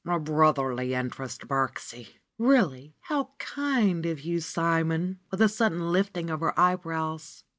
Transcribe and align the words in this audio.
"A 0.03 0.17
brotherly 0.17 0.95
interest, 0.95 1.47
Birksie." 1.47 2.15
"Really! 2.39 2.95
How 3.01 3.33
kind 3.37 4.03
of 4.07 4.19
you, 4.21 4.39
Simon!" 4.39 5.19
with 5.29 5.43
a 5.43 5.47
sudden 5.47 5.91
lifting 5.91 6.31
of 6.31 6.39
her 6.39 6.59
eyebrows. 6.59 7.43